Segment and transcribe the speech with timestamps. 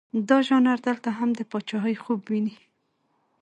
[0.29, 2.55] دا ژانر دلته هم د پاچهي خوب ویني.